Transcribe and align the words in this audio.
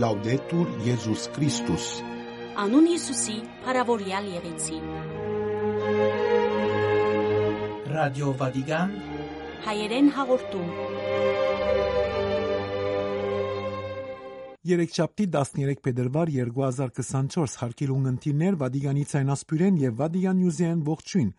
Լաուդետուր 0.00 0.68
Եզուս 0.86 1.22
Քրիստոս 1.34 1.86
Անուն 2.62 2.86
Հիսուսի, 2.88 3.34
հարավորյալ 3.66 4.28
եղեցի։ 4.32 4.78
Ռադիո 7.90 8.30
Վատիկան 8.40 8.94
Հայերեն 9.66 10.08
հաղորդում։ 10.16 10.70
Երեքշաբթի 14.70 15.28
13 15.36 15.84
փետրվար 15.88 16.34
2024 16.38 17.60
հարկիր 17.64 17.94
ունգընտիրներ 17.98 18.58
Վատիկանից 18.64 19.14
այն 19.20 19.36
ասպյուրեն 19.36 19.84
եւ 19.84 20.00
Վատիկան 20.00 20.42
Նյուզեն 20.44 20.82
ողջույն։ 20.88 21.30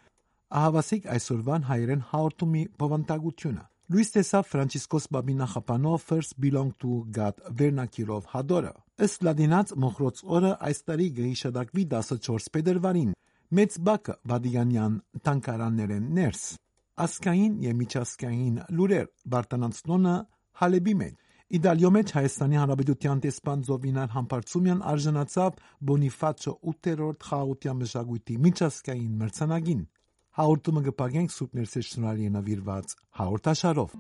Ահավասիկ 0.62 1.12
այսօրվան 1.18 1.68
հայերեն 1.72 2.08
հաղորդումի 2.14 2.64
բովանդակությունը։ 2.84 3.71
Լուիս 3.92 4.10
տեսավ 4.16 4.46
Ֆրանցիսկոս 4.48 5.06
Բաբի 5.12 5.34
նախապանով 5.36 6.04
First 6.10 6.38
Belong 6.40 6.70
to 6.80 7.00
God 7.16 7.42
վերնակիրով 7.60 8.30
հադորը։ 8.34 8.70
Ըստ 9.04 9.26
լադինած 9.28 9.74
մոխրոց 9.84 10.22
օրը 10.38 10.52
այս 10.68 10.80
տարի 10.88 11.08
գհիշադակվի 11.18 11.84
14 11.96 12.48
փետրվարին։ 12.56 13.10
Մեծ 13.60 13.76
բակը 13.90 14.16
Վատիկանյան 14.32 14.96
տանկարաններեն 15.28 16.08
ներս։ 16.22 16.46
Ասկային 17.08 17.60
եւ 17.68 17.76
միջազգային 17.82 18.56
լուրեր 18.80 19.12
Բարտանանցնոնը 19.36 20.16
Հալեբի 20.62 20.96
մեջ 21.04 21.20
Իտալիո 21.60 21.90
մեջ 21.92 22.12
Հայաստանի 22.16 22.62
Հանրապետության 22.62 23.22
տեսփան 23.28 23.64
Զովինար 23.68 24.14
Համբարձումյան 24.16 24.84
արժանացավ 24.92 25.58
Բոնիֆացո 25.90 26.54
8-րդ 26.72 27.26
խաղաղության 27.28 27.82
մշակույթի 27.82 28.38
միջազգային 28.46 29.18
մրցանակին։ 29.20 29.82
Հաղորդումը 30.42 30.82
կպագենք 30.88 31.32
Սուրբ 31.34 31.52
Ներսես 31.58 31.88
շնորհալի 31.92 32.30
նվիրված 32.34 32.94
հաղորդաշարով։ 33.20 33.92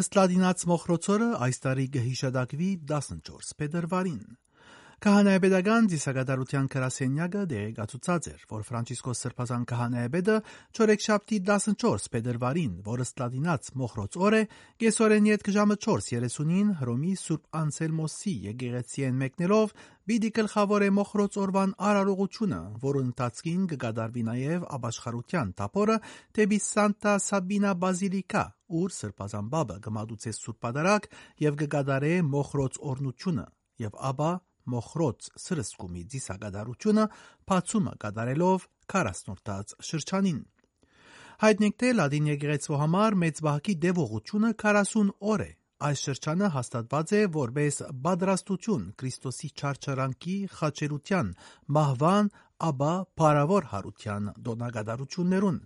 Ըստ 0.00 0.18
լադինաց 0.18 0.66
մոխրոցորը 0.72 1.30
այս 1.46 1.62
տարի 1.68 1.86
կհիշադակվի 1.94 2.72
14 2.90 3.54
փետրվարին։ 3.62 4.18
Քահանայապետական 4.96 5.88
ծիսակատարության 5.92 6.68
գրասենյակը 6.72 7.40
դեղեկացուցած 7.50 8.28
էր, 8.30 8.44
որ 8.48 8.62
Ֆրանցիսկոս 8.64 9.18
Սրբազան 9.26 9.66
քահանայապետը 9.68 10.36
չորեքշաբթի 10.72 11.38
14 11.50 12.08
փետրվարին, 12.14 12.70
որը 12.86 13.04
ստադինած 13.06 13.68
մոխրոց 13.76 14.16
օր 14.24 14.36
է, 14.38 14.40
կեսօրեն 14.80 15.28
յետ 15.28 15.50
ժամը 15.56 15.76
4:30-ին 15.84 16.70
Հռոմի 16.80 17.12
Սուրբ 17.26 17.44
Անսելմոսի 17.60 18.34
եկեղեցիեն 18.46 19.20
մեկնելով 19.20 19.76
պիտի 20.08 20.32
գլխավոր 20.40 20.86
է 20.86 20.90
մոխրոց 20.96 21.38
օրվան 21.44 21.76
արարողությունը, 21.92 22.62
որը 22.88 23.04
ընթացքին 23.04 23.68
կգադարվի 23.76 24.26
նաև 24.32 24.66
ապաշխարության 24.80 25.54
տապորը 25.60 26.00
դեպի 26.40 26.60
Սանտա 26.70 27.14
Սաբինա 27.26 27.76
բազիլիկա, 27.84 28.44
ուր 28.80 28.96
Սրբազան 28.96 29.52
բաբը 29.52 29.78
կմատուցե 29.84 30.36
Սուրբ 30.40 30.60
Պատարագ 30.64 31.08
եւ 31.44 31.62
կգադարե 31.66 32.14
մոխրոց 32.32 32.84
օրնությունը 32.96 33.48
եւ 33.82 33.98
ապա 34.10 34.30
մոխրոց 34.72 35.28
սրսկումի 35.44 36.02
դիսագադարությունը 36.14 37.04
բացումը 37.52 37.94
կատարելով 38.06 38.66
կարասնորտած 38.92 39.76
շրջանին։ 39.90 40.40
Հայտնեկտել 41.36 41.98
Լադին 42.00 42.28
եկեղեցու 42.32 42.80
համար 42.80 43.16
մեծ 43.22 43.40
բահկի 43.46 43.74
դևողությունը 43.86 44.50
40 44.62 45.14
օր 45.34 45.42
է։ 45.46 45.52
Այս 45.86 46.02
շրջանը 46.06 46.48
հաստատված 46.54 47.10
է 47.12 47.18
որպես 47.36 47.78
բադրաստություն 48.06 48.84
Քրիստոսի 49.02 49.50
չարչարանքի 49.60 50.36
խաչերության, 50.56 51.32
մահվան, 51.76 52.30
ապա 52.70 52.92
բարավոր 53.20 53.68
հարության 53.74 54.30
դոնագադարություններուն։ 54.46 55.60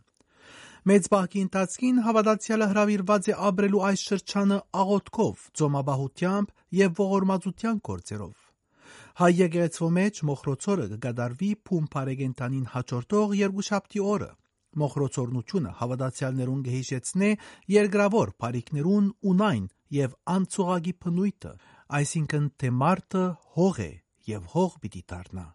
Մեծ 0.90 1.08
բահկի 1.14 1.40
ընթացքին 1.46 2.04
հավատացյալը 2.08 2.70
հravirված 2.74 3.30
է 3.30 3.38
ապրելու 3.50 3.86
այս 3.92 4.04
շրջանը 4.10 4.60
աղոթքով, 4.82 5.48
ծոմաբահությամբ 5.60 6.54
եւ 6.82 7.02
ողորմածության 7.04 7.82
գործերով։ 7.90 8.49
Հայ 9.18 9.30
եկեղեցու 9.34 9.88
մեջ 9.96 10.18
մոխրոցորը 10.28 10.84
կգադարվի 10.90 11.50
փում 11.66 11.86
բարեգենտանին 11.94 12.66
հաջորդող 12.74 13.32
երկուշաբթի 13.40 14.02
օրը։ 14.14 14.28
Մոխրոցորնությունը 14.80 15.72
հավատացյալներուն 15.80 16.60
կհիշեցնե 16.66 17.30
երկրավոր 17.74 18.32
բարիկներուն 18.44 19.08
ունայն 19.32 19.64
եւ 19.96 20.14
անցողագի 20.34 20.94
փնույթը, 21.02 21.52
այսինքն 22.00 22.44
թե 22.62 22.70
մարդը 22.80 23.24
հող 23.58 23.80
է 23.82 23.92
եւ 24.30 24.46
հող 24.54 24.76
պիտի 24.84 25.02
դառնա։ 25.10 25.46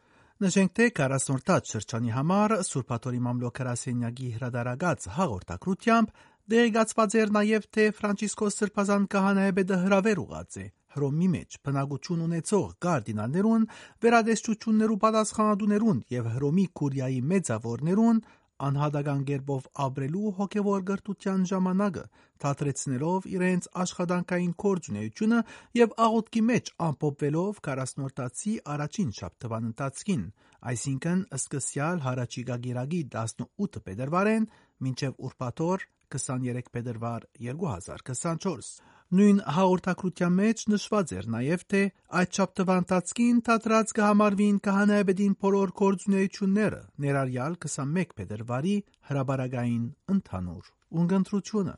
Նշենք 0.43 0.71
թե 0.75 0.85
40-րդ 0.99 1.69
շրջանի 1.71 2.09
համար 2.11 2.53
Սուրբաթորի 2.67 3.19
մամլոքարասենյակի 3.23 4.31
հրադարագած 4.35 5.05
հաղորդակրությամբ 5.15 6.09
դեղեկացված 6.51 7.15
էր 7.21 7.31
նաև 7.37 7.69
թե 7.75 7.85
Ֆրանցիսկոս 7.99 8.59
Սրբազան 8.59 9.05
քահանայապետը 9.15 9.77
հրավեր 9.85 10.21
ուղած 10.25 10.57
է 10.59 10.65
Հռոմի 10.95 11.27
մեջ 11.35 11.59
բնակություն 11.67 12.23
ունեցող 12.25 12.65
կարդինալներուն, 12.85 13.67
վերադեստություններու 14.05 14.99
պատասխանատուներուն 15.05 16.01
եւ 16.15 16.33
Հռոմի 16.35 16.65
քուրիայի 16.79 17.21
մեծավորներուն 17.35 18.21
անհատական 18.65 19.23
կերպով 19.27 19.65
ապրելու 19.85 20.29
հոգևոր 20.37 20.83
գրթության 20.89 21.41
ժամանակը, 21.49 22.03
թատրեցնելով 22.43 23.27
իրենց 23.31 23.67
աշխատանքային 23.83 24.53
կորձունեությունը 24.63 25.39
եւ 25.79 25.95
աղոթքի 26.05 26.43
մեջ 26.49 26.71
ամփոփվելով 26.87 27.59
40-րդացի 27.67 28.55
առաջին 28.75 29.11
շաբթվան 29.19 29.69
ընթացքին, 29.71 30.25
այսինքն 30.71 31.25
սկսյալ 31.41 32.03
հարաճիգա 32.07 32.59
գիրագի 32.65 33.01
18 33.19 33.85
փետրվարեն 33.89 34.49
մինչև 34.87 35.23
ուրբաթօր 35.27 35.87
23 36.15 36.75
փետրվար 36.75 37.31
2024 37.51 38.94
Նույն 39.13 39.39
հաղորդակցության 39.55 40.31
մեջ 40.35 40.61
նշված 40.73 41.11
էր 41.15 41.25
նաև 41.33 41.63
թե 41.71 41.81
այդ 42.19 42.37
շաբթվա 42.37 42.77
ընթացքին 42.81 43.41
թատրած 43.49 43.91
կհամարվին 43.99 44.57
քահանայապետին 44.65 45.35
բոլոր 45.45 45.73
կորձունեությունները, 45.81 46.79
ներառյալ 47.05 47.57
21 47.67 48.15
փետրվարի 48.17 48.75
հրաբարագային 49.09 49.85
ընդհանուր 50.15 50.71
ունգընտրությունը։ 51.03 51.77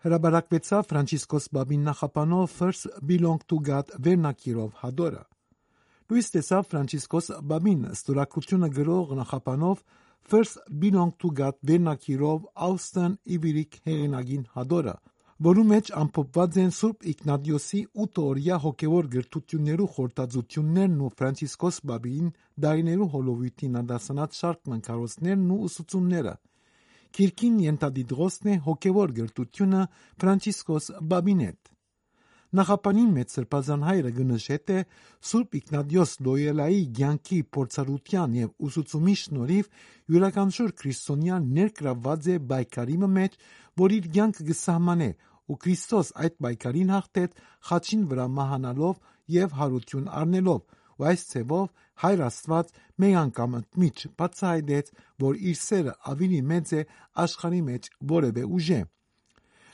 հրաբարակվեցավ 0.00 0.86
Ֆրանցիսկոս 0.88 1.46
Բաբին 1.52 1.82
նախապանով 1.86 2.52
First 2.58 2.86
Belong 3.04 3.42
to 3.52 3.58
God 3.60 3.90
վերնակիրով 4.00 4.78
հադորը։ 4.80 5.20
Լուիս 6.08 6.30
տեսավ 6.36 6.70
Ֆրանցիսկոս 6.70 7.28
Բաբին 7.50 7.82
ստորակրությունը 7.90 8.70
գրող 8.78 9.12
նախապանով 9.18 9.82
First 10.32 10.64
Belong 10.84 11.12
to 11.20 11.32
God 11.36 11.60
վերնակիրով 11.68 12.48
Austin 12.68 13.18
Իվիրիկ 13.36 13.78
հեղինակին 13.90 14.48
հադորը, 14.56 14.96
որու 15.50 15.68
մեջ 15.68 15.92
ամփոփված 16.00 16.60
են 16.64 16.74
Սուրբ 16.80 17.08
Իգնատիոսի 17.12 17.84
8 18.08 18.24
օրյա 18.24 18.60
հոգևոր 18.64 19.14
գրթություններու 19.20 19.92
խորտածություններն 20.00 21.00
ու 21.04 21.14
Ֆրանցիսկոս 21.20 21.84
Բաբին 21.92 22.36
դայներու 22.64 23.10
հոլովույթի 23.20 23.74
նադասանած 23.76 24.40
շարք 24.40 24.72
մնքարոցներն 24.72 25.50
ու 25.52 25.60
ուսուցումները։ 25.68 26.34
Քիրքին 27.16 27.56
ենթադիդրոսն 27.64 28.50
է 28.50 28.54
հոգևոր 28.66 29.12
գրտությունը 29.18 29.82
Ֆրանցիսկոս 30.22 30.86
Բաբինետ։ 31.10 31.70
Նախապանին 32.50 33.10
մեծ 33.14 33.32
սրբազան 33.36 33.82
հայրը 33.86 34.10
գնշեց 34.14 34.70
է 34.74 34.78
Սուրբ 35.30 35.52
Իգնատիոս 35.58 36.14
Լոյելայի 36.26 36.80
ցանկի 36.98 37.38
փորձառության 37.56 38.32
եւ 38.40 38.66
ուսուցումի 38.68 39.14
շնորհիվ 39.20 39.68
յուրաքանչյուր 40.14 40.72
քրիստոնյան 40.80 41.46
ներգրավված 41.60 42.26
է 42.34 42.36
բայկարի 42.50 42.98
մեջ, 43.20 43.38
որ 43.82 43.94
իր 44.00 44.10
ցանկը 44.18 44.48
կսահմանե 44.50 45.10
ու 45.50 45.58
Քրիստոս 45.62 46.10
այդ 46.24 46.34
բայկարին 46.46 46.92
հաղթեց 46.94 47.40
խաչին 47.70 48.02
վրա 48.10 48.26
մահանալով 48.40 49.00
եւ 49.34 49.56
հարություն 49.60 50.10
առնելով 50.20 50.60
ու 51.00 51.06
այս 51.10 51.22
ցևով 51.30 51.66
հայր 52.00 52.22
Աստված 52.26 52.72
մեկ 53.00 53.14
անգամ 53.20 53.54
ընդմիջ 53.60 54.02
բացահայտեց, 54.20 54.86
որ 55.24 55.38
իր 55.50 55.58
սերը 55.60 55.94
ավելի 56.12 56.40
մեծ 56.50 56.72
է 56.80 56.82
աշխարհի 57.24 57.60
մեջ 57.70 57.88
որևէ 58.12 58.44
ուժե։ 58.60 58.80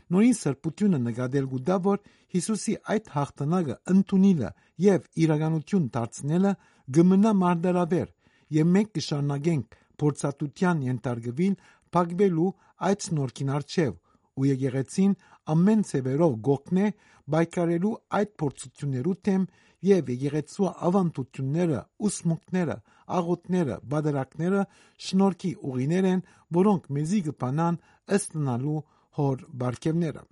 Նույն 0.07 0.37
սրբությունը 0.39 0.99
նկատելու 1.07 1.61
դա 1.67 1.77
որ 1.87 2.03
Հիսուսի 2.37 2.75
այդ 2.95 3.09
հաղթանակը 3.17 3.77
ընդունիլը 3.93 4.51
եւ 4.87 5.07
իրականություն 5.27 5.87
դարձնելը 5.97 6.53
գմնա 6.97 7.33
մարդարավեր 7.43 8.09
եւ 8.57 8.71
մենք 8.77 8.91
կշարունակենք 8.97 9.77
փորձատության 10.03 10.83
ենթարկվին 10.87 11.57
փակվելու 11.97 12.51
այդ 12.87 13.07
նորքին 13.19 13.53
արչեւ 13.57 13.93
ու 14.37 14.49
եկեղեցին 14.51 15.13
ամեն 15.57 15.85
ցևերով 15.91 16.35
գոքնե 16.49 16.91
բայկարելու 17.35 17.95
այդ 18.19 18.35
փորձություններու 18.43 19.17
թեմ 19.27 19.47
եւ 19.87 20.13
եկեղեցու 20.13 20.71
ավանդությունները, 20.89 21.81
ուսմունքները, 22.09 22.77
աղոթները, 23.19 23.77
բادرակները 23.93 24.63
շնորհքի 25.09 25.53
ուղիներ 25.71 26.09
են, 26.13 26.25
որոնք 26.61 26.89
մեզի 26.97 27.21
կփանան 27.31 27.83
ըստ 28.17 28.41
նալու 28.47 28.81
հոր 29.21 29.45
բարգևները։ 29.63 30.25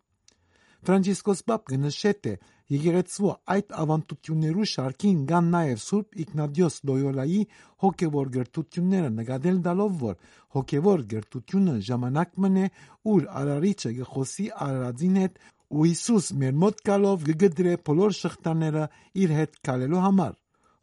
Ֆրանցիսկոս 0.84 1.40
Պապը 1.48 1.76
նշեց, 1.80 2.26
եկեղեցու 2.74 3.30
այդ 3.54 3.70
ավանդություններու 3.82 4.66
շարքին 4.72 5.22
կան 5.30 5.46
նաև 5.54 5.80
Սուրբ 5.84 6.18
Իգնատիոս 6.24 6.76
Լոյոլայի 6.90 7.40
հոգևոր 7.84 8.30
գրթությունները 8.36 9.10
նկատել 9.16 9.58
դալով, 9.64 9.96
որ 10.04 10.18
հոգևոր 10.56 11.04
գրթությունը 11.14 11.74
ժամանակ 11.88 12.36
մնե, 12.44 12.66
ուր 13.14 13.26
արարիչը 13.40 13.92
գխոսի 14.00 14.46
արարածին 14.66 15.18
հետ 15.24 15.40
ու 15.74 15.84
Հիսուս 15.88 16.26
մեր 16.38 16.58
մոտ 16.62 16.80
գալով 16.86 17.22
կգդրե 17.28 17.70
բոլոր 17.88 18.12
շղթաները 18.14 18.82
իր 19.24 19.32
հետ 19.38 19.56
կալելու 19.68 20.02
համար։ 20.04 20.34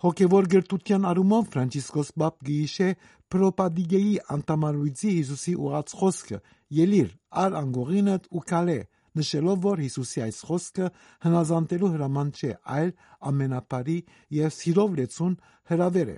Հոգևոր 0.03 0.47
գրթության 0.51 1.05
առումով 1.11 1.45
Ֆրանցիսկոս 1.53 2.09
Պապ 2.21 2.35
գիշե 2.47 2.87
Պրոպադիգեի 3.31 4.15
անտամարույցի 4.35 5.11
Հիսուսի 5.17 5.53
ուղած 5.67 5.93
խոսքը 6.01 6.39
ելիր 6.81 7.13
ար 7.43 7.55
անգողինդ 7.61 8.27
ու 8.35 8.43
կալե 8.51 8.79
նշելով, 9.21 9.61
որ 9.67 9.83
Հիսուսի 9.85 10.23
այս 10.25 10.41
խոսքը 10.49 10.89
հնազանդելու 11.27 11.93
հրաման 11.95 12.33
չէ, 12.35 12.51
այլ 12.75 12.91
ամենապարի 13.31 13.97
եւ 14.41 14.53
սիրով 14.57 14.99
լեցուն 14.99 15.39
հրավեր 15.71 16.11
է։ 16.15 16.17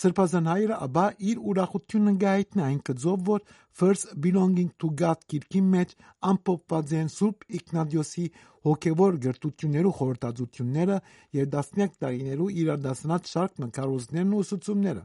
Սրբազան 0.00 0.46
հայրը 0.48 0.76
աբա 0.86 1.04
իր 1.30 1.40
ուրախությունը 1.52 2.12
գայտնի 2.22 2.62
այն 2.66 2.78
կձով, 2.88 3.24
որ 3.28 3.42
First 3.80 4.14
Belonging 4.24 4.70
to 4.80 4.88
God 5.00 5.26
գիրքի 5.32 5.62
մեջ 5.72 5.94
ամփոփված 6.32 6.94
են 7.00 7.10
Սուրբ 7.12 7.46
Իգնատիոսի 7.58 8.26
հոգևոր 8.68 9.18
գրտություններու 9.26 9.94
խորհրդածությունները 9.98 10.98
եւ 11.38 11.50
դասնյակ 11.56 11.98
տարիներու 12.04 12.52
իրադասնած 12.62 13.32
շարք 13.32 13.60
նկարոզներն 13.66 14.32
ու 14.32 14.42
ուսուցումները 14.46 15.04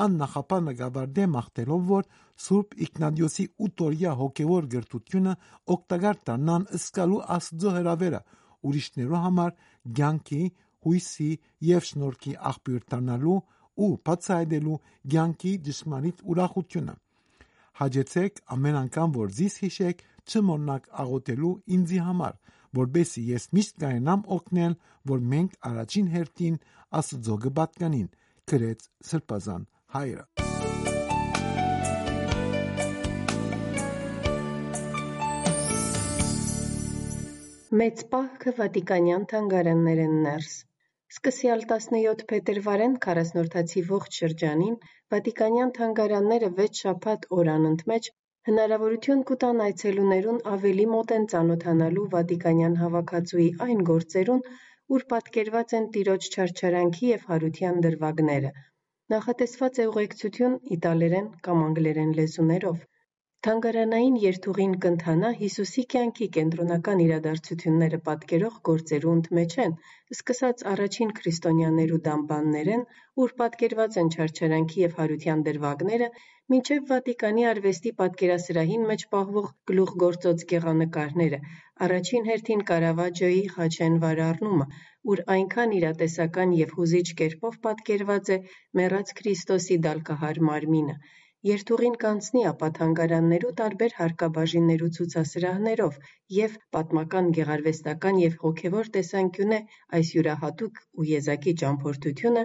ան 0.00 0.12
նախապանը 0.20 0.72
գավարդե 0.78 1.24
մաղթելով, 1.30 1.80
որ 1.90 2.04
Սուրբ 2.44 2.74
Իգնատիոսի 2.86 3.46
ուտորյա 3.66 4.12
հոգևոր 4.20 4.68
գրթությունը 4.74 5.32
օգտակար 5.74 6.20
դառնան 6.30 6.66
ըսկալու 6.78 7.22
Աստծո 7.36 7.72
հրավերը 7.76 8.20
ուրիշներու 8.70 9.22
համար 9.24 9.56
ցանկի, 10.00 10.42
հույսի 10.86 11.30
եւ 11.70 11.88
շնորհքի 11.90 12.34
աղբյուր 12.50 12.84
դառնալու 12.94 13.38
ու 13.76 13.90
բացահայտելու 14.08 14.78
ցանկի 15.14 15.52
դժմանիտ 15.66 16.22
ուրախությունը։ 16.32 16.94
Հաջեցեք 17.80 18.40
ամեն 18.54 18.76
անգամ 18.80 19.12
որ 19.16 19.28
զիս 19.36 19.54
հիշեք 19.64 20.02
չմոռնաք 20.30 20.88
աղոթելու 21.04 21.52
ինձի 21.76 22.00
համար, 22.06 22.34
որբեսի 22.80 23.22
ես 23.30 23.46
միշտ 23.56 23.74
կայնամ 23.84 24.24
օգնել, 24.36 24.76
որ 25.12 25.24
մենք 25.32 25.56
առաջին 25.70 26.10
հերթին 26.14 26.60
Աստծո 27.00 27.36
գբատկանին, 27.46 28.08
գրեց 28.50 28.86
Սրբազան 29.10 29.66
հայրը։ 29.96 30.24
Մեծ 37.80 38.00
պահքը 38.12 38.52
Վատիկանյան 38.58 39.24
թանգարաններ 39.30 40.02
են 40.04 40.16
ներս։ 40.26 40.54
Սկսյալ 41.14 41.64
17 41.72 42.24
փետրվարեն 42.32 42.96
40-րդացի 43.06 43.84
ողջ 43.90 44.18
շրջանին 44.22 44.78
Վատիկանյան 45.14 45.74
թանգարանները 45.78 46.50
6 46.62 46.82
շաբաթ 46.84 47.28
օր 47.38 47.52
անընդմեջ 47.54 48.10
հնարավորություն 48.50 49.26
կտան 49.32 49.62
այցելուներուն 49.66 50.40
ավելի 50.54 50.88
մոտ 50.94 51.14
են 51.18 51.28
ծանոթանալու 51.34 52.08
Վատիկանյան 52.16 52.80
հավաքածուի 52.84 53.50
այն 53.68 53.84
գործերուն, 53.92 54.42
ուր 54.96 55.06
պատկերված 55.14 55.78
են 55.80 55.92
տիրոջ 55.98 56.30
չարչարանքի 56.34 57.14
եւ 57.14 57.30
հարության 57.32 57.86
դրվագները, 57.88 58.54
Նախատեսված 59.10 59.78
է 59.82 59.84
ուղեկցություն 59.90 60.52
իտալերեն 60.74 61.24
կամ 61.46 61.62
անգլերեն 61.68 62.10
լեզուներով։ 62.18 62.76
Թանգարանային 63.46 64.16
երթուղին 64.22 64.72
կընթանա 64.84 65.28
Հիսուսի 65.36 65.82
կյանքի 65.92 66.26
կենտրոնական 66.36 66.98
իրադարձությունները 67.04 67.98
պատկերող 68.08 68.56
գործերու 68.68 69.14
ընդմեջ 69.18 69.54
են, 69.62 69.70
սկսած 70.14 70.64
առաջին 70.72 71.14
քրիստոնյաներու 71.20 72.00
դամբաններեն, 72.08 72.82
ուր 73.24 73.32
պատկերված 73.38 73.96
են 74.02 74.10
չարչարանքի 74.16 74.82
եւ 74.82 74.98
հարության 74.98 75.44
դրվագները, 75.46 76.08
մինչև 76.54 76.84
Վատիկանի 76.90 77.46
արվեստի 77.52 77.92
պատկերասրահին 78.02 78.84
մեջ 78.90 79.06
պահվող 79.16 79.48
գլուխգործոց 79.72 80.44
գեղանկարները, 80.52 81.40
առաջին 81.88 82.28
հերթին 82.32 82.64
Կարավաջոյի 82.72 83.42
«Խաչեն 83.54 83.96
վարառնումը», 84.04 84.68
ուր 85.14 85.24
այնքան 85.38 85.74
իրատեսական 85.80 86.52
եւ 86.60 86.76
հուզիչ 86.82 87.08
կերպով 87.22 87.58
պատկերված 87.64 88.34
է 88.36 88.38
մեռած 88.82 89.16
Քրիստոսի 89.22 89.80
դալկահար 89.88 90.44
մարմինը։ 90.50 91.00
Երթուղին 91.48 91.94
կանցնի 92.00 92.40
ապա 92.48 92.68
թանգարաններու 92.76 93.50
տարբեր 93.58 93.94
հարկաբաժիններու 93.98 94.88
ցուցասրահներով 94.96 95.94
եւ 96.38 96.58
պատմական, 96.76 97.30
գեղարվեստական 97.38 98.18
եւ 98.22 98.36
հոգեվոր 98.42 98.90
տեսանկյունե 98.96 99.60
այս 99.98 100.10
յուրահատուկ 100.16 100.82
ու 100.98 101.06
եզակի 101.12 101.54
ճամփորդությունը 101.62 102.44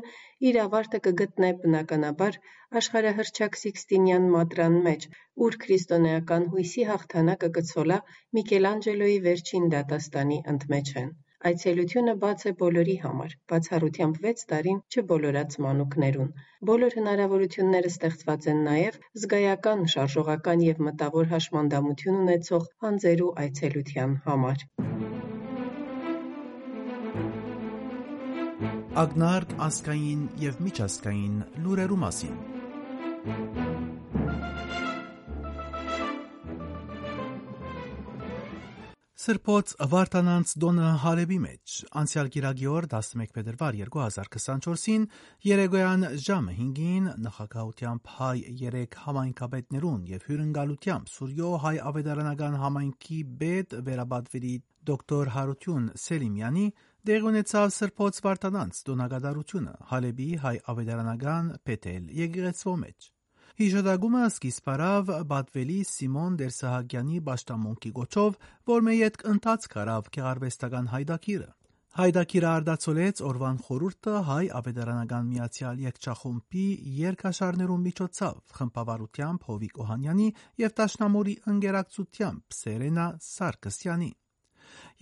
իր 0.51 0.62
ավարտը 0.63 1.03
կգտնե 1.09 1.51
բնականաբար 1.65 2.39
աշխարհահռչակ 2.83 3.59
Սիքստինյան 3.63 4.31
մատրան 4.38 4.81
մեջ, 4.88 5.09
ուր 5.47 5.59
քրիստոնեական 5.65 6.50
հույսի 6.56 6.89
հաղթանակը 6.94 7.53
կցոլա 7.59 8.01
Միքելանջելոյի 8.39 9.21
վերջին 9.27 9.71
դատաստանի 9.75 10.44
ընդմեջ 10.56 10.97
են։ 11.03 11.15
Այցելությունը 11.50 12.14
բաց 12.22 12.44
է 12.50 12.52
բոլորի 12.60 12.94
համար, 13.04 13.34
բացառությամբ 13.52 14.20
վեց 14.26 14.44
տարին 14.52 14.78
չբոլորած 14.96 15.58
մանուկներուն։ 15.66 16.30
Բոլոր 16.70 16.96
հնարավորությունները 17.00 17.92
ստեղծված 17.94 18.48
են 18.54 18.62
նաև 18.68 19.00
զգայական, 19.24 19.84
շարժողական 19.96 20.64
եւ 20.68 20.82
մտավոր 20.88 21.30
հաշմանդամություն 21.36 22.20
ունեցող 22.24 22.70
անձերու 22.92 23.32
այցելության 23.46 24.18
համար։ 24.30 24.66
Ագնարկ 29.06 29.58
ասկային 29.70 30.28
եւ 30.48 30.60
միջազգային 30.70 31.40
լուրերու 31.66 32.02
մասին 32.06 32.36
Սրբոց 39.25 39.72
Վարդանանց 39.89 40.51
Դոնը 40.62 40.89
Հարեբի 41.01 41.38
մեջ 41.42 41.75
անցյալ 41.98 42.27
գիրագի 42.36 42.68
օր 42.69 42.86
11 42.92 43.31
փետրվար 43.38 43.78
2024-ին 43.80 45.07
Երեգոյան 45.50 46.06
ժամը 46.26 46.54
5-ին 46.57 47.07
նախագահությամբ 47.26 48.11
հայ 48.18 48.35
3 48.59 49.00
համայնքապետներուն 49.06 50.04
եւ 50.11 50.28
հյուրընկալությամբ 50.30 51.09
Սուրյո 51.16 51.50
հայ 51.66 51.73
ավետարանական 51.94 52.59
համայնքի 52.66 53.19
բեդ 53.42 53.76
վերաբադվերի 53.90 54.54
դոկտոր 54.92 55.33
Հարություն 55.40 55.90
Սելիմյանի 56.06 56.68
դեղ 57.09 57.28
ունեցավ 57.33 57.76
Սրբոց 57.80 58.21
Վարդանանց 58.30 58.85
Դոնագադարությունը 58.92 59.76
Հալեբի 59.95 60.30
հայ 60.45 60.56
ավետարանական 60.76 61.52
Պետել 61.66 62.09
եկեղեցվո 62.21 62.78
մեջ 62.85 63.11
Հիշադակումը 63.56 64.21
սկիզբ 64.28 64.66
առավ 64.71 65.09
Բատվելի 65.31 65.76
Սիմոն 65.88 66.33
Դերսահագյանի 66.42 67.19
պաշտամունքի 67.28 67.92
գոչով, 68.00 68.33
որ 68.71 68.81
մեյետ 68.88 69.16
ընթացք 69.31 69.78
արավ 69.83 70.09
գեղարվեստական 70.18 70.90
հայդակիրը։ 70.92 71.47
Հայդակիրը 71.95 72.50
արդացոլեց 72.52 73.21
օրվան 73.30 73.62
խորուրդը 73.69 74.18
հայ 74.31 74.44
ավետարանական 74.59 75.31
միացյալ 75.31 75.80
երկչախումբի 75.85 76.66
երկաշարներու 76.97 77.80
միջոցով 77.85 78.59
խմբավարությամբ 78.59 79.47
Հովիկ 79.54 79.81
Օհանյանի 79.85 80.30
եւ 80.66 80.78
Տաշնամուրի 80.81 81.40
ընկերակցությամբ 81.56 82.59
Սերենա 82.59 83.09
Սարգսյանի 83.31 84.12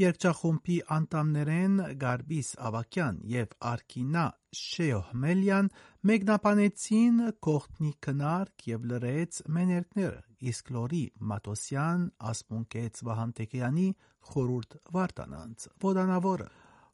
Երկչախումբի 0.01 0.77
անդամներեն 0.95 1.75
Գարբիս 2.03 2.49
Ավակյան 2.69 3.19
եւ 3.33 3.53
Արքինա 3.73 4.25
Շեյոհմելյան 4.59 5.71
մեկնաբանեցին 6.11 7.21
կողտնի 7.47 7.93
քնարկ 8.07 8.67
եւ 8.73 8.89
լրեց 8.93 9.39
մեներկները, 9.59 10.19
իսկ 10.53 10.73
Լորի 10.77 11.05
Մատոսյան 11.33 12.03
ասպունկեց 12.33 13.01
Վահան 13.07 13.33
Տեկյանի 13.39 13.87
խորուրդ 14.33 14.77
Վարդանանց 14.97 15.71
ոդանավորը 15.87 16.51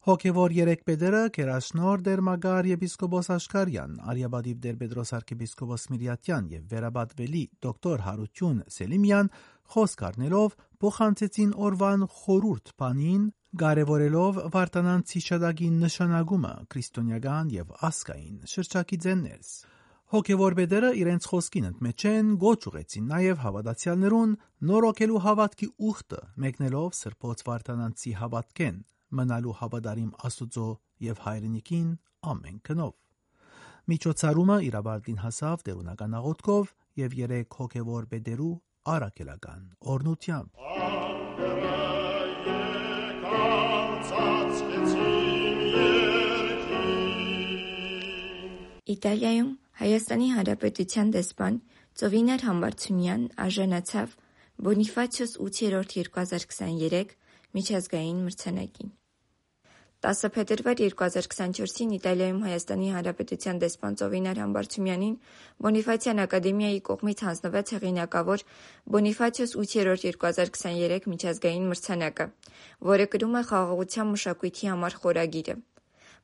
Հոգևոր 0.08 0.54
երեք 0.56 0.84
պետերը 0.88 1.22
Կերաշնոր 1.36 2.04
Դերմագար 2.06 2.68
եպիսկոպոս 2.70 3.30
Աշկարյան, 3.36 3.98
Արիաբադիվ 4.14 4.62
Դերբեդրոս 4.64 5.10
arczepiskopos 5.18 5.84
Միրյատյան 5.92 6.48
եւ 6.54 6.70
Վերաբադվելի 6.72 7.42
դոկտոր 7.66 8.04
Հարություն 8.06 8.62
Սելիմյան 8.78 9.32
խոսք 9.74 10.04
առնելով 10.10 10.54
փոխանցեցին 10.84 11.52
օրվան 11.70 12.06
խորուրդ 12.20 12.72
բանին, 12.82 13.26
կարևորելով 13.64 14.40
Վարդանանցի 14.54 15.20
շտագի 15.26 15.68
նշանակումը 15.80 16.54
քրիստոնեական 16.74 17.52
եւ 17.56 17.74
ասկային 17.90 18.38
շրջակիցներս։ 18.54 19.52
Հոգևոր 20.10 20.56
բեդերը 20.58 20.90
իրենց 21.00 21.26
խոսքին 21.30 21.66
ընդմեջեն 21.70 22.30
գոչ 22.42 22.60
ուղեցին 22.70 23.10
նաև 23.10 23.42
հավատացյալներուն 23.46 24.32
նորոգելու 24.70 25.20
հավատքի 25.26 25.68
ուխտը, 25.90 26.22
մեկնելով 26.46 26.96
Սրբոց 27.00 27.44
Վարդանանցի 27.50 28.14
հավատքեն, 28.22 28.80
մնալու 29.20 29.54
հավատարիմ 29.60 30.10
Աստուծո 30.30 30.70
եւ 31.10 31.22
հայրենիքին 31.26 31.92
ամեն 32.34 32.58
քնով։ 32.70 32.96
Միջոցառումը 33.90 34.58
իրավարտին 34.70 35.22
հասավ 35.26 35.62
դերունական 35.70 36.18
աղոթքով 36.20 36.74
եւ 37.00 37.16
երեք 37.20 37.56
հոգևոր 37.60 38.10
բեդերու 38.10 38.56
արակելական 38.88 39.64
օրնությամբ։ 39.94 40.50
Իտալիայում 48.90 49.50
Հայաստանի 49.80 50.30
Հանրապետության 50.36 51.12
դեսպան 51.16 51.60
Ծովինար 52.00 52.46
Համբարձումյան 52.48 53.26
արժանացավ 53.46 54.16
Բոնիֆացիոս 54.66 55.36
8-րդ 55.46 55.94
2023 56.00 57.14
միջազգային 57.60 58.24
մրցանակին։ 58.26 58.99
10 60.00 60.29
փետրվար 60.32 60.77
2024-ին 60.79 61.89
Իտալիայում 61.98 62.38
Հայաստանի 62.46 62.86
Հանրապետության 62.96 63.58
դեսպան 63.63 63.98
Ծովինար 64.00 64.38
Համբարձումյանին 64.39 65.18
Բոնիֆացիան 65.65 66.22
ակադեմիայի 66.24 66.79
կողմից 66.89 67.24
հանձնվեց 67.27 67.74
հեղինակավոր 67.75 68.46
Բոնիֆացիոս 68.96 69.56
8-րդ 69.60 70.06
2023 70.08 71.10
միջազգային 71.12 71.68
մրցանակը, 71.74 72.29
որը 72.91 73.10
կրում 73.12 73.36
է 73.36 73.44
խաղաղության 73.51 74.10
մշակույթի 74.15 74.72
համար 74.72 74.98
խորագիրը։ 75.03 75.60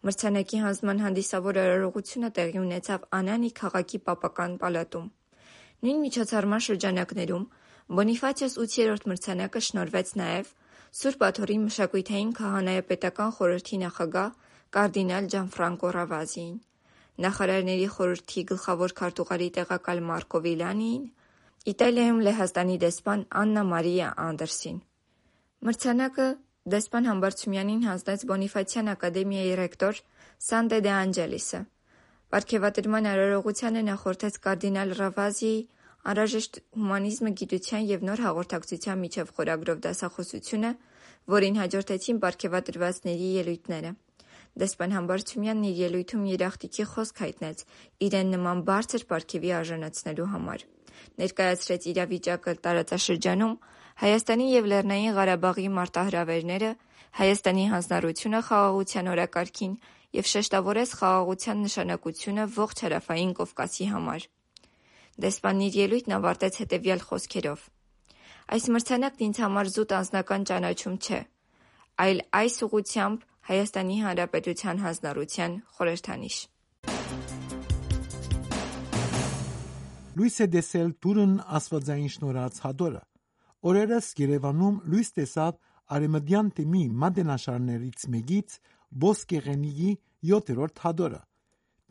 Մրցանակի 0.08 0.58
հանձնման 0.64 1.00
հանդիսավոր 1.04 1.60
արարողությունը 1.66 2.30
տեղի 2.40 2.60
ունեցավ 2.64 3.08
Անանի 3.20 3.52
քաղաքի 3.60 4.00
պապական 4.08 4.60
պալատում։ 4.64 5.08
Նույն 5.84 6.00
միջոցառման 6.06 6.62
շրջանակներում 6.72 7.50
Բոնիֆացիոս 7.96 8.54
8-րդ 8.56 9.04
մրցանակը 9.12 9.60
շնորհվեց 9.68 10.20
նաև 10.24 10.56
Սուրբ 10.96 11.24
Աթոռի 11.28 11.56
մշակութային 11.62 12.30
քահանայապետական 12.38 13.32
խորհրդի 13.38 13.78
նախագահ 13.82 14.30
կարդինալ 14.76 15.26
Ջանֆրանկո 15.34 15.90
Ռավազիին, 15.96 16.54
նախարարների 17.26 17.88
խորհրդի 17.96 18.44
գլխավոր 18.52 18.94
քարտուղարի 19.00 19.50
տեղակալ 19.58 20.02
Մարկո 20.12 20.42
Վիլանիին, 20.46 21.04
Իտալիայում 21.72 22.24
Լեհաստանի 22.28 22.78
դեսպան 22.86 23.26
Աննա 23.42 23.64
Մարիա 23.76 24.10
Անդերսին։ 24.26 24.80
Մրցանակը 25.68 26.28
դեսպան 26.76 27.08
Համբարձումյանին 27.12 27.86
հանձնեց 27.90 28.26
Բոնիֆացիան 28.32 28.92
ակադեմիայի 28.96 29.54
ռեկտոր 29.60 30.02
Սանտե 30.48 30.80
դե 30.86 30.92
Անջելիսը։ 30.96 31.60
Պարգևատրման 32.36 33.10
արարողությանը 33.12 33.82
նախորդեց 33.92 34.40
կարդինալ 34.48 34.96
Ռավազիի 35.00 35.60
«Անհրաժեշտ 36.06 36.58
հումանիզմը 36.78 37.32
գիտության 37.42 37.86
և 37.90 38.04
նոր 38.10 38.22
հաղորդակցության 38.26 39.00
միջև» 39.06 39.32
խորագրով 39.36 39.80
դասախոսությունը, 39.86 40.72
որին 41.36 41.56
հաջորդեցին 41.62 42.20
պարգևատրվածների 42.26 43.30
ելույթները։ 43.42 43.92
Դեսպան 44.62 44.94
Համբարձումյանն 44.96 45.66
իր 45.70 45.80
ելույթում 45.86 46.28
երախտիկի 46.32 46.86
խոսք 46.92 47.18
հայտնեց 47.26 47.64
իրեն 48.06 48.30
նման 48.36 48.62
բարձր 48.70 49.04
պարգևի 49.10 49.52
արժանացնելու 49.56 50.28
համար։ 50.36 50.64
Ներկայացրեց 51.26 51.88
իրավիճակը 51.92 52.54
տարածաշրջանում, 52.68 53.58
Հայաստանի 54.06 54.48
և 54.52 54.70
Լեռնային 54.72 55.18
Ղարաբաղի 55.18 55.68
մարտահրավերները, 55.76 56.72
Հայաստանի 57.20 57.66
հանձնառությունը 57.74 58.42
խաղաղության 58.48 59.12
օրակարգին 59.16 59.76
և 60.20 60.32
շեշտավորեց 60.36 60.96
խաղաղության 61.02 61.62
նշանակությունը 61.66 62.50
ողջ 62.56 62.82
Հարավային 62.86 63.36
Կովկասի 63.40 63.88
համար։ 63.96 64.28
Դեսպանն 65.16 65.62
իր 65.66 65.76
ելույթն 65.80 66.14
ավարտեց 66.16 66.58
հետևյալ 66.62 67.02
խոսքերով. 67.08 67.60
«Այս 68.56 68.66
մրցանակն 68.76 69.24
ինձ 69.26 69.38
համար 69.46 69.70
զուտ 69.76 69.92
անձնական 70.00 70.42
ճանաչում 70.50 70.98
չէ, 71.06 71.20
այլ 72.04 72.20
այս 72.40 72.56
ուղղությամբ 72.66 73.24
Հայաստանի 73.46 73.98
Հանրապետության 74.06 74.82
հանձնառության 74.86 75.52
խորհրդանիշ»։ 75.78 76.38
Լույս 80.16 80.36
է 80.44 80.48
տեսել 80.56 80.90
Տուրն 81.04 81.34
աստվածային 81.60 82.12
շնորհած 82.16 82.60
հադորը։ 82.66 83.02
Օրերս 83.72 84.08
Երևանում 84.20 84.76
լույս 84.92 85.10
տեսավ 85.16 85.54
արեմդյան 85.96 86.52
թեմի 86.60 86.84
մատենաշարներից 87.04 88.06
մեկից 88.16 88.60
Ոսկեղենիի 89.06 89.92
7-րդ 90.32 90.84
հադորը։ 90.86 91.22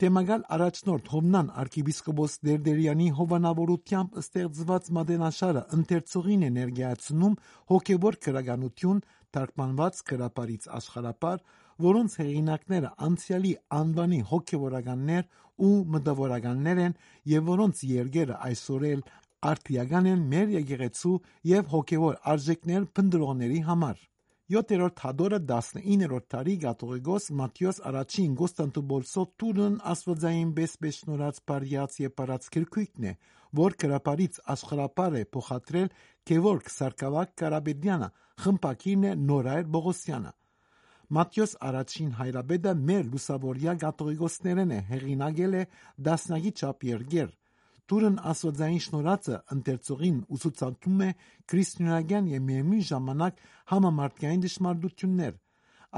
Թեմագալ 0.03 0.41
առաջնորդ 0.55 1.09
Հովնան 1.13 1.51
arczepiskopos 1.63 2.33
Դերդերյանի 2.43 3.05
հովանավորությամբ 3.15 4.17
ստեղծված 4.23 4.89
մատենաշարը 4.97 5.61
ընթերցողին 5.77 6.41
է 6.47 6.49
ներկայացնում 6.55 7.37
հոգևոր 7.73 8.17
քրագանություն 8.27 9.03
թարգմանված 9.37 10.01
գրապարից 10.09 10.67
աշխարապար, 10.79 11.39
որոնց 11.87 12.17
հեղինակները 12.23 12.91
անցյալի 13.09 13.53
անվանի 13.79 14.19
հոգևորականներ 14.33 15.29
ու 15.69 15.75
մտավորականներ 15.95 16.81
են 16.89 16.97
եւ 17.35 17.47
որոնց 17.53 17.85
երգերը 17.93 18.41
այսօր 18.51 18.89
էլ 18.91 19.05
արդիական 19.55 20.11
են 20.17 20.27
մեր 20.35 20.57
եկեղեցու 20.59 21.15
եւ 21.55 21.71
հոգևոր 21.77 22.19
արժեքներ 22.35 22.91
փնտրողների 22.99 23.63
համար։ 23.71 24.03
7-րդ 24.53 25.01
հադորը 25.01 25.37
19-րդ 25.49 26.25
դարի 26.35 26.55
կաթողիկոս 26.63 27.29
Մատթեոս 27.39 27.79
առաջին 27.89 28.33
Կոստանդնուպոլսո 28.41 29.23
Տուրն 29.41 29.79
աստվածային 29.93 30.51
բեսբես 30.59 30.99
շնորհած 31.01 31.39
բարյաց 31.49 31.97
եւ 32.03 32.13
բարած 32.21 32.49
քրքույկն 32.57 33.07
է, 33.09 33.13
որ 33.61 33.77
գրապարից 33.85 34.37
աշխարապար 34.55 35.17
է 35.17 35.23
փոխադրել 35.37 35.89
Գևորգ 36.29 36.69
Սարգսակյան 36.75 37.33
Կարապետյանը, 37.41 38.09
խմբակիրն 38.45 39.09
է 39.09 39.15
Նորայր 39.33 39.71
Բողոսյանը։ 39.79 40.35
Մատթեոս 41.15 41.57
առաջին 41.71 42.13
հայրաբեդը 42.21 42.77
մեր 42.93 43.11
լուսավորյա 43.15 43.75
կաթողիկոսներն 43.81 44.77
է 44.77 44.83
հեղինակել 44.93 45.57
է 45.57 45.65
դասնագի 46.05 46.53
չափ 46.61 46.87
երգեր։ 46.93 47.33
Տուրն 47.93 48.15
աստվածային 48.31 48.83
շնորհածը 48.85 49.39
ընթերցողին 49.55 50.21
ուսուցանում 50.37 51.01
է 51.05 51.09
քրիստոնեական 51.53 52.31
եւ 52.33 52.45
միևնույն 52.49 52.87
ժամանակ 52.91 53.43
համամարտկային 53.73 54.45
դժմարտություններ։ 54.45 55.35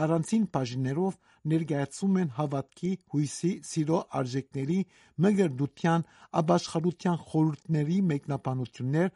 Առանցին 0.02 0.48
բաժիններով 0.56 1.14
ներկայացում 1.52 2.18
են 2.22 2.32
հավատքի, 2.40 2.90
հույսի, 3.14 3.52
սիրո 3.70 4.00
արժեքների, 4.20 4.80
մգրդության, 5.26 6.06
ապաշխարության 6.42 7.22
խորհուրդների 7.30 7.98
մեկնաբանություններ, 8.10 9.10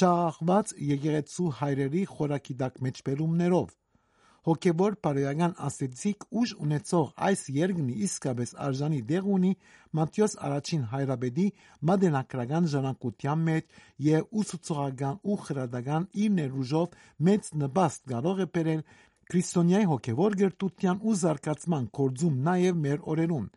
շաղախված 0.00 0.76
եկեղեցու 0.90 1.50
հայրերի 1.62 2.02
խորագիտակ 2.16 2.80
մեջբերումներով։ 2.88 3.74
Հոգևոր 4.46 4.94
բարոյական 5.02 5.54
աստեցիկ 5.66 6.24
ուժ 6.40 6.50
ունեցող 6.62 7.06
այս 7.28 7.40
երգն 7.56 7.86
իսկապես 8.06 8.52
արժանի 8.66 9.00
դեղ 9.08 9.24
ունի 9.36 9.48
Մատթեոս 9.98 10.36
առաջին 10.48 10.84
հայրաբեդի 10.92 11.46
մատենակրական 11.90 12.68
ժառանգության 12.74 13.42
մեջ 13.48 13.80
եւ 14.06 14.38
ուսուցողական 14.42 15.18
ու 15.26 15.38
խրատական 15.46 16.06
իր 16.26 16.30
ներուժով 16.36 16.94
մեծ 17.28 17.50
նպաստ 17.64 18.06
կարող 18.12 18.42
է 18.44 18.46
բերել 18.58 18.84
քրիստոնյայի 19.34 19.88
հոգևոր 19.90 20.36
գրթության 20.42 21.00
ու 21.02 21.16
զարգացման 21.26 21.88
գործում 21.98 22.36
նաեւ 22.46 22.78
մեր 22.86 23.00
օրերուն։ 23.14 23.48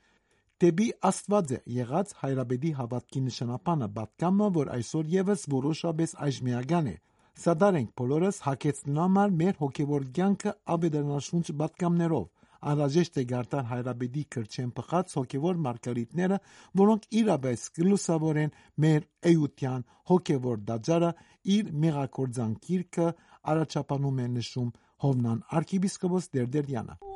Դեպի 0.59 0.87
Աստված 1.09 1.51
է 1.53 1.59
եղած 1.75 2.15
հայրաբեդի 2.23 2.71
հավատքի 2.79 3.21
նշանապանը 3.27 3.91
պատկամը, 3.99 4.47
որ 4.57 4.71
այսօր 4.79 5.13
եւս 5.13 5.45
որոշապես 5.53 6.15
այժմեական 6.25 6.89
է։ 6.89 6.95
Սադարենք 7.39 7.91
բոլորս 7.99 8.37
հակեցնելու 8.43 8.99
համար 9.01 9.33
մեր 9.41 9.57
հոգևոր 9.59 10.05
կյանքը 10.17 10.51
աբեդանաշունչ 10.73 11.45
պատկամներով։ 11.61 12.25
Անհրաժեշտ 12.71 13.19
է 13.21 13.23
գարտան 13.29 13.69
հայրաբեդի 13.69 14.23
քրչեն 14.35 14.73
պխած 14.79 15.13
հոգևոր 15.19 15.61
մարգարիտները, 15.67 16.39
որոնք 16.81 17.07
իրապես 17.21 17.63
կլուսավորեն 17.79 18.53
մեր 18.85 19.07
էության 19.31 19.85
հոգևոր 20.11 20.63
դաջարը 20.71 21.13
իր 21.55 21.71
մեղակորձան 21.85 22.57
գիրքը 22.67 23.07
առաջապանում 23.55 24.19
է 24.25 24.27
նշում 24.35 24.73
Հովնան 24.99 25.45
arczepiskopos 25.55 26.27
Դերդերյանը։ 26.35 27.08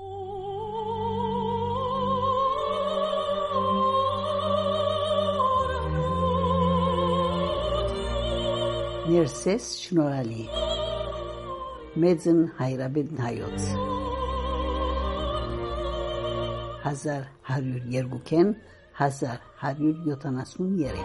Ներսես 9.13 9.65
շնորհալի 9.77 10.43
մեծն 12.01 12.38
հայրաբեդն 12.60 13.20
հայոց 13.22 13.65
1102-ին 16.91 18.53
1173 19.01 21.03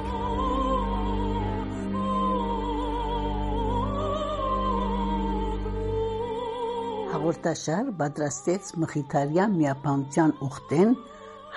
Հաղորդաշար 7.11 7.91
պատրաստեց 8.01 8.73
Մխիթարյան 8.87 9.53
միապանության 9.59 10.33
ուխտեն 10.49 10.97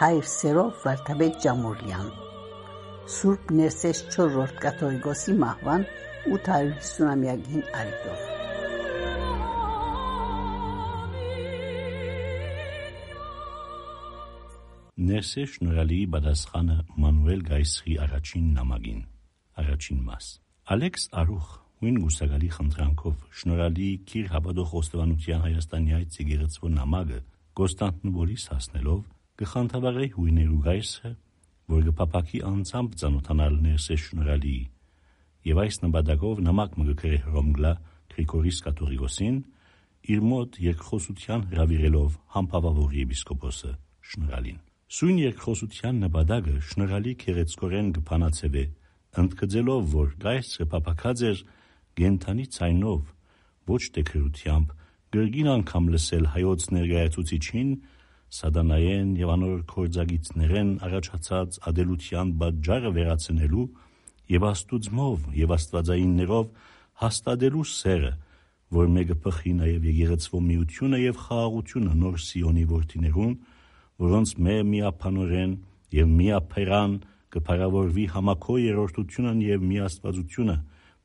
հայր 0.01 0.27
սերով 0.33 0.75
Վարդապետ 0.83 1.39
Ջամուրյան 1.47 2.11
Սուրբ 3.11 3.49
Ներսես 3.57 3.99
4-րդ 4.13 4.59
կաթողիկոսի 4.63 5.33
մահվան 5.41 5.81
850-ամյակին 6.31 7.63
արիտով։ 7.79 8.19
Ներսե 15.11 15.43
շնորհալի 15.55 15.97
պատասխանը 16.15 16.77
Մանուել 17.05 17.41
Գայսրի 17.49 17.97
առաջին 18.05 18.45
նամակին։ 18.59 19.01
Առաջին 19.65 19.99
մաս։ 20.07 20.29
Ալեքս 20.75 21.05
Արուխ 21.23 21.49
Հույն 21.81 21.95
գուսակալի 22.05 22.49
խնդրանքով 22.55 23.13
շնորհալի 23.41 23.89
Կիր 24.11 24.27
Հաբադող 24.35 24.73
Ոստվանության 24.77 25.39
Հայաստանի 25.47 25.95
այդ 25.97 26.15
ցեգերծվո 26.15 26.71
նամակը 26.77 27.19
Կոստանդնուպոլիս 27.59 28.43
հասնելով 28.51 28.99
կխանդավառե 29.41 30.07
հույներու 30.15 30.59
գայսը, 30.67 31.11
որ 31.71 31.87
կփապակի 31.87 32.39
անձամբ 32.51 32.95
ծանոթանալ 33.01 33.57
ներսե 33.65 33.97
շնորհալի 34.05 34.57
եւ 35.51 35.61
այս 35.61 35.77
նպատակով 35.85 36.41
նամակ 36.47 36.75
մը 36.81 36.95
գրե 37.01 37.19
Հռոմգլա 37.25 37.71
Գրիգորիս 38.11 38.57
կաթողիկոսին 38.65 39.37
իր 40.11 40.21
մոտ 40.31 40.59
երկխոսության 40.65 41.45
հravirելով 41.51 42.17
համբավավոր 42.35 42.93
եպիսկոպոսը 43.01 43.71
շնորհալին։ 44.11 44.59
Սույն 44.91 45.17
երկխոսության 45.21 45.99
նպատակը 46.05 46.55
շնորհալի 46.71 47.13
քերեցկորեն 47.21 47.91
կփանացեվե 47.97 48.63
ընդգծելով 49.21 49.87
որ 49.91 50.11
գայսը 50.25 50.67
փապակած 50.71 51.23
էր 51.31 51.43
գենթանի 52.01 52.45
ցայնով 52.55 53.01
ոչ 53.71 53.81
թե 53.95 54.03
քրությամբ 54.11 54.75
գրգին 55.15 55.49
անգամ 55.51 55.89
լսել 55.95 56.27
հայոց 56.35 56.67
ներկայացուցիչին 56.75 57.71
սադանայեն 58.31 59.09
եւ 59.19 59.31
անոր 59.35 59.61
կորձագիցներեն 59.71 60.69
առաջացած 60.87 61.57
ադելության 61.71 62.33
բաժարը 62.41 62.91
վերացնելու 62.97 63.65
եւ 64.31 64.45
աստուծմով 64.51 65.25
եւ 65.41 65.53
աստվածայիններով 65.57 66.45
հաստատելու 67.01 67.65
սերը, 67.71 68.11
որ 68.71 68.91
մեկը 68.95 69.17
փխի 69.25 69.53
նաեւ 69.57 69.87
եկեղեցվո 69.89 70.41
միությունը 70.47 70.99
եւ 71.01 71.19
խաղաղությունը 71.25 71.95
նոր 72.01 72.21
Սիոնի 72.25 72.65
որդիներուն, 72.71 73.33
որոնց 74.05 74.33
մե 74.47 74.55
միապանորեն 74.71 75.57
եւ 75.97 76.13
միապերան 76.21 76.95
կփարավորվի 77.35 78.05
համակո 78.15 78.55
երրորդությունն 78.61 79.43
եւ 79.47 79.67
միաստվածությունը 79.71 80.57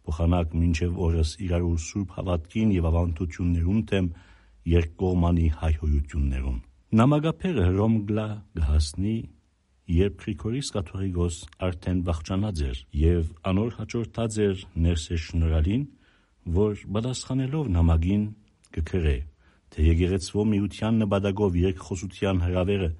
փոխանակ 0.07 0.55
մինչև 0.63 1.03
օրս 1.09 1.35
իրարու 1.49 1.75
սուրբ 1.89 2.17
հավատքին 2.21 2.73
եւ 2.77 2.89
ավանդություններուն 2.93 3.85
թեմ 3.91 4.15
երկկողմանի 4.77 5.51
հայհոյություններուն։ 5.63 6.65
Նամակապերը 6.97 7.65
Հռոմ 7.67 7.97
գլա 8.09 8.25
գհասնի, 8.57 9.15
երբ 9.93 10.15
Գրիգորիս 10.23 10.69
կաթողիկոս 10.77 11.41
արդեն 11.67 11.99
վախճանած 12.07 12.63
էր 12.69 12.79
եւ 13.01 13.27
անոր 13.51 13.75
հաջորդած 13.81 14.39
էր 14.47 14.63
ներսե 14.87 15.19
շնորհալին, 15.27 15.83
որ 16.57 16.87
պատասխանելով 16.97 17.69
նամակին 17.75 18.25
կգրե, 18.79 19.15
թե 19.77 19.87
եկեղեցվո 19.91 20.47
միության 20.57 21.01
նպատակով 21.05 21.59
երկխոսության 21.67 22.41
հրավերը 22.47 22.91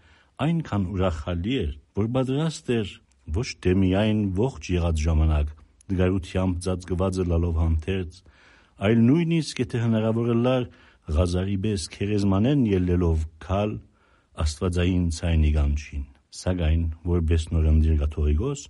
այնքան 0.45 0.89
ուրախալի 0.93 1.57
էր, 1.65 1.73
որ 1.97 2.11
պատրաստ 2.21 2.73
էր 2.77 2.95
ոչ 3.41 3.49
թե 3.65 3.77
միայն 3.81 4.21
ողջ 4.45 4.73
եղած 4.77 5.07
ժամանակ 5.07 5.55
դգարությամբ 5.97 6.61
ծածկվածը 6.67 7.31
լալով 7.33 7.63
հանդերձ, 7.65 8.21
այլ 8.77 9.01
նույնիսկ 9.09 9.65
եթե 9.65 9.87
հնարավոր 9.87 10.35
լար 10.45 10.69
Ղազարի 11.07 11.57
պես 11.63 11.83
քերեզմանեն 11.95 12.63
ելնելով 12.67 13.21
քալ 13.45 13.75
աստվածային 14.43 15.05
ցայնի 15.15 15.51
գանչին։ 15.57 16.01
Սակայն 16.37 16.83
որպես 17.07 17.45
նորընտիր 17.55 18.01
կաթողիկոս 18.01 18.65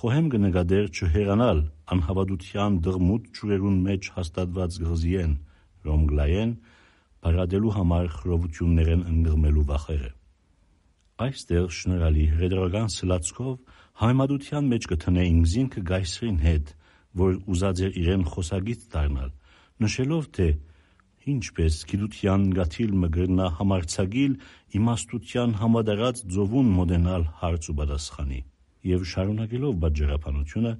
խոհեմ 0.00 0.30
կնկատեր 0.34 0.88
չհերանալ 0.96 1.60
անհավատության 1.94 2.80
դղմուտ 2.88 3.30
ջուրերուն 3.38 3.78
մեջ 3.86 4.10
հաստատված 4.16 4.80
գղզիեն 4.82 5.38
ռոմգլայեն 5.86 6.56
բարադելու 7.26 7.74
համար 7.78 8.10
խրովություններեն 8.16 9.06
ընդգրմելու 9.12 9.66
վախերը։ 9.70 10.10
Այստեղ 11.26 11.72
շնորհալի 11.80 12.24
հրեդրական 12.34 12.92
սլացքով 12.96 13.54
համեմատության 14.02 14.72
մեջ 14.74 14.88
կթնե 14.90 15.22
ինքզինքը 15.30 15.82
գայսրին 15.90 16.38
հետ, 16.50 16.72
որ 17.22 17.38
ուզած 17.56 17.82
էր 17.86 18.00
իրեն 18.02 18.24
խոսագից 18.34 18.82
դառնալ, 18.96 19.30
նշելով 19.86 20.26
թե 20.36 20.48
ինչպես 21.26 21.76
գիտության 21.90 22.42
գաթիլ 22.56 22.92
մգրնա 23.02 23.46
համարցագիլ 23.60 24.34
իմաստության 24.78 25.54
համադարած 25.60 26.20
ձովուն 26.36 26.68
մոդենալ 26.76 27.24
հարց 27.40 27.68
ու 27.72 27.74
պատասխանի 27.80 28.38
եւ 28.90 29.06
շարունակելով 29.12 29.80
բաժարապանությունը 29.84 30.72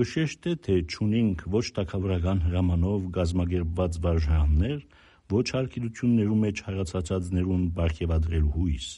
կշեշտե 0.00 0.52
թե 0.66 0.76
ճունինք 0.94 1.44
ոչ 1.56 1.64
տակավրական 1.78 2.40
հրամանով 2.46 3.08
գազմագերբված 3.16 3.98
վարժաններ 4.06 4.78
ոչ 5.32 5.46
հարկիդություններու 5.56 6.38
մեջ 6.44 6.62
հարացածածներուն 6.68 7.66
բարգեւադրելու 7.76 8.54
հույս 8.56 8.88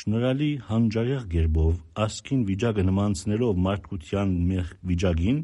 Շնորհալի 0.00 0.50
հանջարեղ 0.70 1.22
գերբով 1.34 1.78
ասքին 2.06 2.42
վիճակը 2.48 2.86
նմանցնելով 2.88 3.62
մարդկության 3.68 4.34
մեղ 4.48 4.72
վիճակին 4.90 5.38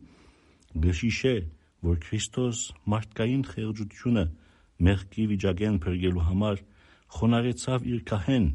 գշիշե 0.86 1.36
որ 1.86 1.96
Քրիստոս 2.06 2.60
մարդկային 2.92 3.42
խեղճությունը 3.52 4.24
մեղքի 4.86 5.26
վիճակեն 5.32 5.76
փրկելու 5.86 6.24
համար 6.26 6.62
խոնարեցավ 7.16 7.86
իր 7.92 8.00
քահեն 8.10 8.48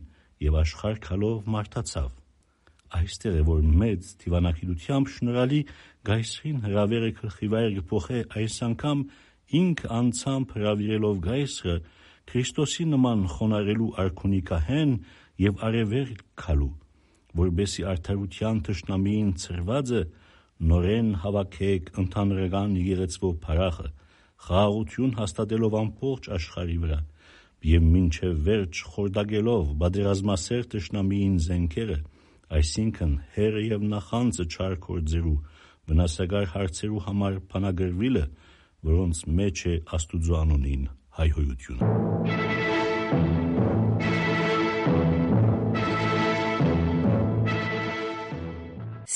եւ 0.45 0.57
աշխարհ 0.61 0.99
քալով 1.05 1.49
մարդացավ։ 1.55 2.09
Այստեղ 3.01 3.35
է 3.39 3.43
որ 3.47 3.61
մեծ 3.81 4.07
դիվանագիտությամբ 4.21 5.11
շնորհալի 5.15 5.61
գայսրին 6.11 6.57
հրավերը 6.65 7.11
քրխիվայր 7.21 7.69
գփոխե 7.77 8.21
այս 8.41 8.57
անգամ 8.67 9.03
ինք 9.61 9.83
անցամբ 10.01 10.55
հրավիրելով 10.57 11.21
գայսրը 11.27 11.75
Քրիստոսի 12.31 12.85
նման 12.91 13.23
խոնարելու 13.31 13.87
արքունի 14.01 14.41
քահեն 14.47 14.91
եւ 15.41 15.63
արևեր 15.67 16.11
քալու, 16.41 16.69
որբեսի 17.41 17.85
արդարության 17.91 18.61
թշնամիին 18.67 19.31
ծրվածը 19.41 20.01
նորեն 20.71 21.09
հավաքեք 21.23 21.89
ընդհանրական 22.03 22.77
եկեղեցվո 22.81 23.31
փարախը 23.45 23.87
խաղաղություն 24.45 25.11
հաստատելով 25.19 25.75
ամբողջ 25.81 26.29
աշխարհի 26.37 26.77
վրա 26.85 26.99
եւ 27.71 27.83
մինչև 27.93 28.39
վերջ 28.47 28.81
խորդագելով 28.93 29.65
բادرազմասեր 29.81 30.63
ճշնամիին 30.71 31.35
զենքերը, 31.45 31.97
այսինքն 32.57 33.11
հերը 33.35 33.61
եւ 33.67 33.85
նախանձը 33.91 34.45
չար 34.49 34.73
կործերու 34.87 35.35
վնասակար 35.91 36.49
հարցերու 36.55 37.05
համար 37.05 37.37
փանագրվիլը, 37.53 38.25
որոնց 38.91 39.23
մեջ 39.41 39.63
է 39.71 39.77
Աստուծո 39.99 40.35
անունին 40.41 40.83
հայհոյությունը։ 41.21 43.50